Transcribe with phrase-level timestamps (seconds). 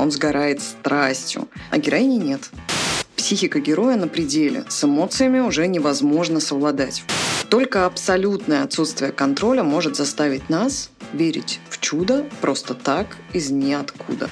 [0.00, 2.50] он сгорает страстью, а героини нет.
[3.16, 7.04] Психика героя на пределе, с эмоциями уже невозможно совладать.
[7.50, 14.30] Только абсолютное отсутствие контроля может заставить нас верить в чудо просто так из ниоткуда.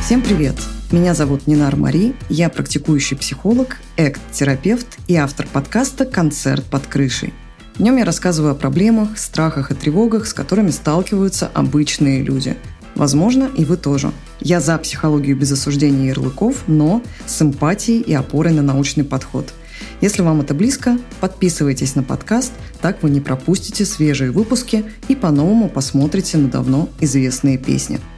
[0.00, 0.56] Всем привет!
[0.90, 7.32] Меня зовут Нинар Мари, я практикующий психолог, экт-терапевт и автор подкаста «Концерт под крышей».
[7.74, 12.56] В нем я рассказываю о проблемах, страхах и тревогах, с которыми сталкиваются обычные люди.
[12.94, 14.12] Возможно, и вы тоже.
[14.40, 19.54] Я за психологию без осуждения ярлыков, но с эмпатией и опорой на научный подход.
[20.02, 25.70] Если вам это близко, подписывайтесь на подкаст, так вы не пропустите свежие выпуски и по-новому
[25.70, 28.00] посмотрите на давно известные песни–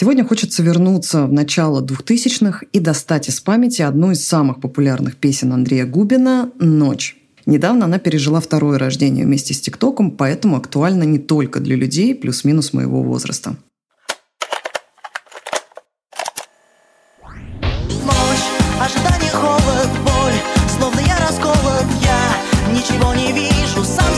[0.00, 5.52] Сегодня хочется вернуться в начало 2000-х и достать из памяти одну из самых популярных песен
[5.52, 7.16] Андрея Губина «Ночь».
[7.46, 12.72] Недавно она пережила второе рождение вместе с ТикТоком, поэтому актуальна не только для людей плюс-минус
[12.72, 13.56] моего возраста.
[18.80, 20.38] Ожидание, холод, боль,
[20.78, 24.17] словно я расколот, я ничего не вижу, сам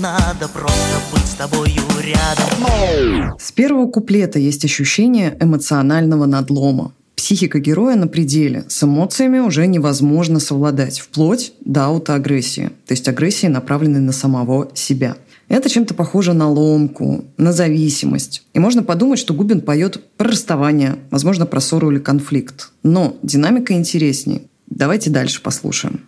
[0.00, 6.92] надо Просто быть с тобою рядом С первого куплета есть ощущение эмоционального надлома.
[7.16, 8.64] Психика героя на пределе.
[8.68, 11.00] С эмоциями уже невозможно совладать.
[11.00, 12.70] Вплоть до аутоагрессии.
[12.86, 15.16] То есть агрессии, направленной на самого себя.
[15.48, 18.44] Это чем-то похоже на ломку, на зависимость.
[18.54, 22.70] И можно подумать, что Губин поет про расставание, возможно, про ссору или конфликт.
[22.82, 24.42] Но динамика интереснее.
[24.68, 26.00] Давайте дальше послушаем.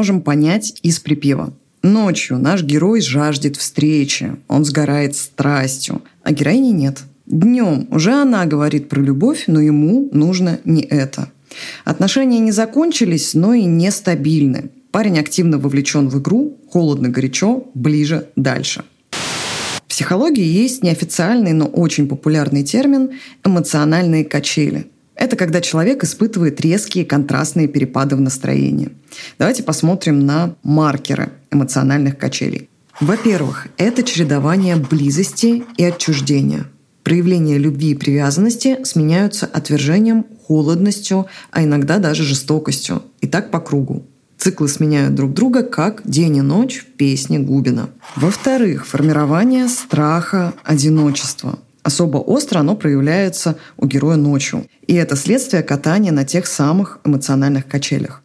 [0.00, 1.52] Можем понять из припева?
[1.82, 7.00] Ночью наш герой жаждет встречи, он сгорает страстью, а героини нет.
[7.26, 11.30] Днем уже она говорит про любовь, но ему нужно не это–
[11.84, 14.70] Отношения не закончились, но и нестабильны.
[14.90, 18.84] Парень активно вовлечен в игру, холодно-горячо, ближе, дальше.
[19.10, 23.10] В психологии есть неофициальный, но очень популярный термин
[23.44, 24.86] «эмоциональные качели».
[25.20, 28.90] Это когда человек испытывает резкие контрастные перепады в настроении.
[29.38, 32.68] Давайте посмотрим на маркеры эмоциональных качелей.
[33.00, 36.66] Во-первых, это чередование близости и отчуждения–
[37.02, 43.02] Проявления любви и привязанности сменяются отвержением, холодностью, а иногда даже жестокостью.
[43.20, 44.04] И так по кругу.
[44.38, 47.90] Циклы сменяют друг друга, как день и ночь в песне Губина.
[48.16, 51.58] Во-вторых, формирование страха одиночества.
[51.82, 54.66] Особо остро оно проявляется у героя ночью.
[54.86, 58.22] И это следствие катания на тех самых эмоциональных качелях.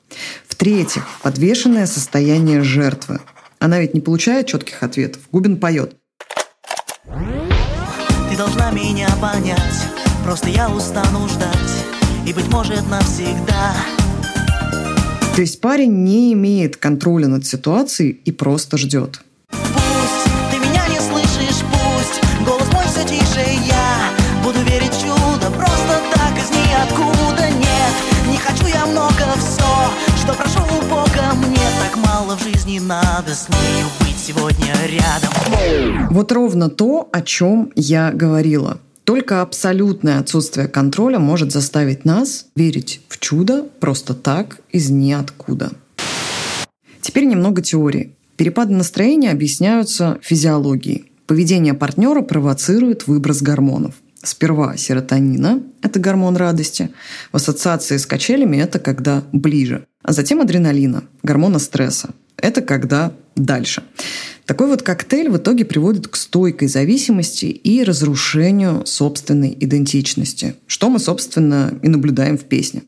[0.47, 3.19] В-третьих, подвешенное состояние жертвы.
[3.59, 5.21] Она ведь не получает четких ответов.
[5.31, 5.95] Губин поет.
[8.35, 9.87] Ты должна меня понять
[10.25, 11.85] Просто я устану ждать
[12.27, 13.73] И, быть может, навсегда
[15.35, 19.21] То есть парень не имеет контроля над ситуацией и просто ждет.
[32.25, 36.09] Мало в жизни надо С нею быть сегодня рядом.
[36.09, 38.79] Вот ровно то, о чем я говорила.
[39.03, 45.73] Только абсолютное отсутствие контроля может заставить нас верить в чудо просто так из ниоткуда.
[47.01, 48.15] Теперь немного теории.
[48.37, 51.11] Перепады настроения объясняются физиологией.
[51.27, 53.93] Поведение партнера провоцирует выброс гормонов.
[54.25, 56.89] Сперва серотонина– это гормон радости.
[57.31, 59.85] В ассоциации с качелями это когда ближе.
[60.01, 62.09] А затем адреналина– гормона стресса.
[62.37, 63.83] Это когда дальше.
[64.45, 70.97] Такой вот коктейль в итоге приводит к стойкой зависимости и разрушению собственной идентичности, что мы,
[70.97, 72.81] собственно, и наблюдаем в песне.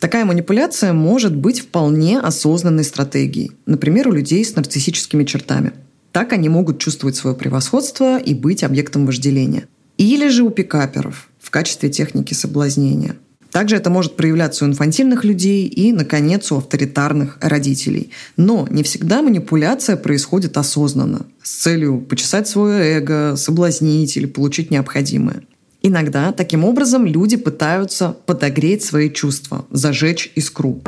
[0.00, 5.72] Такая манипуляция может быть вполне осознанной стратегией, например, у людей с нарциссическими чертами.
[6.10, 9.68] Так они могут чувствовать свое превосходство и быть объектом вожделения.
[9.98, 13.16] Или же у пикаперов в качестве техники соблазнения–
[13.52, 18.10] также это может проявляться у инфантильных людей и, наконец, у авторитарных родителей.
[18.38, 25.42] Но не всегда манипуляция происходит осознанно, с целью почесать свое эго, соблазнить или получить необходимое.
[25.82, 30.80] Иногда таким образом люди пытаются подогреть свои чувства, зажечь искру.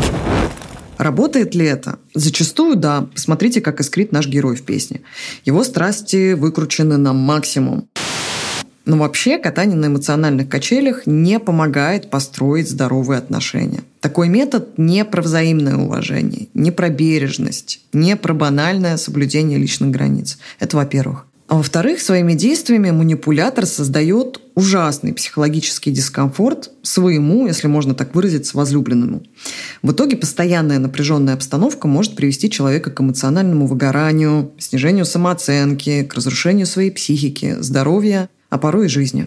[0.97, 1.99] Работает ли это?
[2.15, 3.09] Зачастую да.
[3.13, 5.03] Посмотрите, как искрит наш герой в песне.
[5.45, 7.89] Его страсти выкручены на максимум.
[8.87, 13.81] Но вообще катание на эмоциональных качелях не помогает построить здоровые отношения.
[14.01, 20.39] Такой метод не про взаимное уважение, не про бережность, не про банальное соблюдение личных границ.
[20.61, 21.27] Это во-первых.
[21.47, 29.23] А во-вторых, своими действиями манипулятор создает ужасный психологический дискомфорт своему, если можно так выразиться, возлюбленному.
[29.83, 36.67] В итоге постоянная напряженная обстановка может привести человека к эмоциональному выгоранию, снижению самооценки, к разрушению
[36.67, 39.27] своей психики, здоровья, а порой и жизни.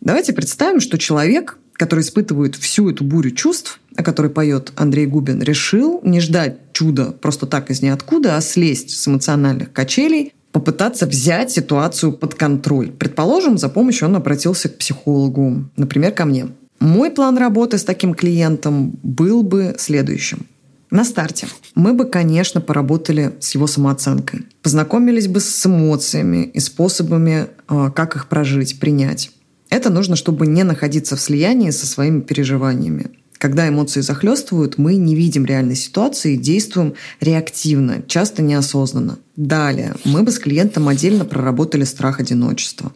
[0.00, 5.40] Давайте представим, что человек, который испытывает всю эту бурю чувств, о которой поет Андрей Губин,
[5.40, 11.52] решил не ждать чуда просто так из ниоткуда, а слезть с эмоциональных качелей попытаться взять
[11.52, 12.90] ситуацию под контроль.
[12.90, 16.48] Предположим, за помощью он обратился к психологу, например, ко мне.
[16.80, 20.48] Мой план работы с таким клиентом был бы следующим.
[20.92, 24.42] На старте мы бы, конечно, поработали с его самооценкой.
[24.60, 29.30] Познакомились бы с эмоциями и способами, а, как их прожить, принять.
[29.70, 33.06] Это нужно, чтобы не находиться в слиянии со своими переживаниями.
[33.42, 39.18] Когда эмоции захлестывают, мы не видим реальной ситуации и действуем реактивно, часто неосознанно.
[39.34, 42.92] Далее, мы бы с клиентом отдельно проработали страх одиночества.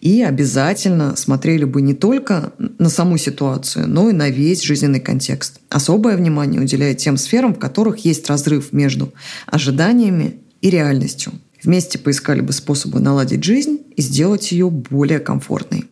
[0.00, 5.60] И обязательно смотрели бы не только на саму ситуацию, но и на весь жизненный контекст.
[5.68, 9.14] Особое внимание уделяя тем сферам, в которых есть разрыв между
[9.46, 11.34] ожиданиями и реальностью.
[11.62, 15.84] Вместе поискали бы способы наладить жизнь и сделать ее более комфортной.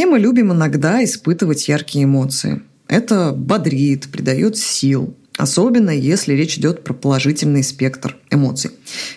[0.00, 2.62] Все мы любим иногда испытывать яркие эмоции.
[2.88, 8.70] Это бодрит, придает сил, особенно если речь идет про положительный спектр эмоций.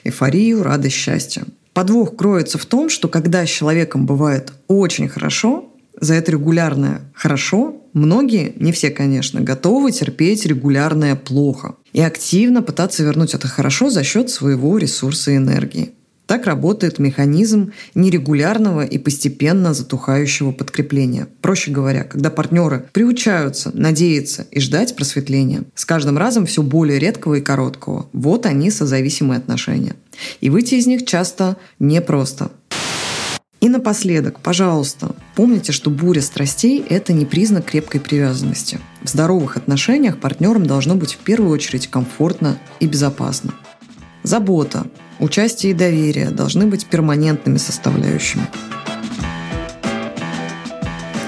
[0.04, 1.46] Эйфорию, радость, счастье.
[1.72, 5.72] Подвох кроется в том, что когда с человеком бывает очень хорошо,
[6.02, 13.04] за это регулярное «хорошо» многие, не все, конечно, готовы терпеть регулярное «плохо» и активно пытаться
[13.04, 15.94] вернуть это «хорошо» за счет своего ресурса и энергии.
[16.34, 21.28] Так работает механизм нерегулярного и постепенно затухающего подкрепления.
[21.42, 27.36] Проще говоря, когда партнеры приучаются надеяться и ждать просветления, с каждым разом все более редкого
[27.36, 28.10] и короткого.
[28.14, 29.94] Вот они созависимые отношения.
[30.42, 32.50] И выйти из них часто непросто.
[33.62, 38.80] И напоследок, пожалуйста, помните, что буря страстей– это не признак крепкой привязанности.
[39.04, 43.54] В здоровых отношениях партнерам должно быть в первую очередь комфортно и безопасно.
[44.24, 44.88] Забота,
[45.20, 48.48] участие и доверие должны быть перманентными составляющими.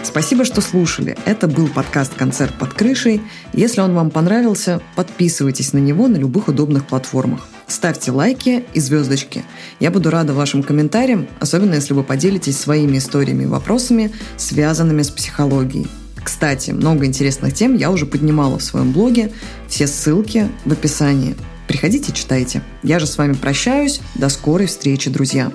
[0.03, 1.17] Спасибо, что слушали.
[1.25, 3.21] Это был подкаст «Концерт под крышей».
[3.51, 7.45] Если он вам понравился, подписывайтесь на него на любых удобных платформах.
[7.67, 9.43] Ставьте лайки и звездочки.
[9.81, 15.09] Я буду рада вашим комментариям, особенно если вы поделитесь своими историями и вопросами, связанными с
[15.09, 15.87] психологией.
[16.23, 19.33] Кстати, много интересных тем я уже поднимала в своем блоге.
[19.67, 21.35] Все ссылки в описании.
[21.67, 22.61] Приходите, читайте.
[22.83, 24.01] Я же с вами прощаюсь.
[24.15, 25.51] До скорой встречи, друзья.